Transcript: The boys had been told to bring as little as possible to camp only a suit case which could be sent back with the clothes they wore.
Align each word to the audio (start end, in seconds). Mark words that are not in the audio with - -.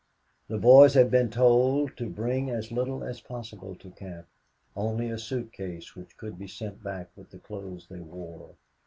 The 0.47 0.57
boys 0.57 0.95
had 0.95 1.11
been 1.11 1.29
told 1.29 1.95
to 1.97 2.09
bring 2.09 2.49
as 2.49 2.71
little 2.71 3.03
as 3.03 3.21
possible 3.21 3.75
to 3.75 3.91
camp 3.91 4.25
only 4.75 5.11
a 5.11 5.19
suit 5.19 5.53
case 5.53 5.95
which 5.95 6.17
could 6.17 6.39
be 6.39 6.47
sent 6.47 6.81
back 6.81 7.11
with 7.15 7.29
the 7.29 7.37
clothes 7.37 7.85
they 7.87 7.99
wore. 7.99 8.55